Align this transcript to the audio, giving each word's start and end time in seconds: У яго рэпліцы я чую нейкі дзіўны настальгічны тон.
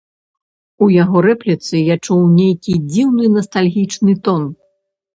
У 0.85 0.87
яго 1.03 1.17
рэпліцы 1.27 1.83
я 1.93 1.99
чую 2.05 2.19
нейкі 2.41 2.73
дзіўны 2.91 3.25
настальгічны 3.39 4.21
тон. 4.29 4.53